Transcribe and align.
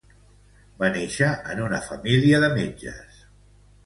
Va 0.77 0.87
néixer 0.95 1.29
en 1.55 1.61
una 1.65 1.81
família 1.89 2.39
de 2.45 2.49
metges. 2.55 3.21